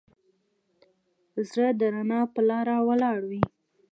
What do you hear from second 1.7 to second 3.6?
د رڼا په لاره ولاړ وي.